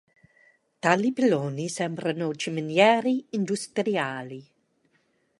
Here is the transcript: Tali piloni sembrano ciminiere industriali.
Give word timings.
Tali 0.79 1.13
piloni 1.13 1.69
sembrano 1.69 2.33
ciminiere 2.33 3.25
industriali. 3.29 4.43